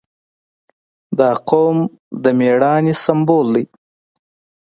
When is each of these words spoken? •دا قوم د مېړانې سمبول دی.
•دا 1.19 1.29
قوم 1.49 1.77
د 2.23 2.25
مېړانې 2.39 2.93
سمبول 3.03 3.47
دی. 3.55 3.65